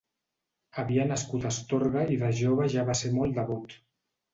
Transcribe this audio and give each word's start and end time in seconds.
Havia 0.83 1.05
nascut 1.11 1.47
a 1.47 1.49
Astorga 1.57 2.09
i 2.17 2.21
de 2.25 2.33
jove 2.43 2.69
ja 2.79 2.91
va 2.93 3.01
ser 3.05 3.17
molt 3.23 3.41
devot. 3.41 3.83